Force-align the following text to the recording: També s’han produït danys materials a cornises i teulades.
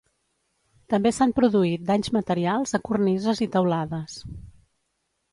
També 0.93 1.09
s’han 1.17 1.33
produït 1.39 1.83
danys 1.89 2.09
materials 2.17 2.73
a 2.77 2.79
cornises 2.89 3.43
i 3.47 3.49
teulades. 3.57 4.17